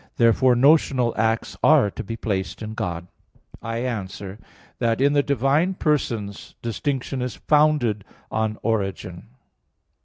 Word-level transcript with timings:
Therefore 0.17 0.55
notional 0.55 1.13
acts 1.15 1.55
are 1.63 1.91
to 1.91 2.03
be 2.03 2.15
placed 2.17 2.63
in 2.63 2.73
God. 2.73 3.05
I 3.61 3.83
answer 3.83 4.39
that, 4.79 4.99
In 4.99 5.13
the 5.13 5.21
divine 5.21 5.75
persons 5.75 6.55
distinction 6.63 7.21
is 7.21 7.35
founded 7.35 8.03
on 8.31 8.57
origin. 8.63 9.27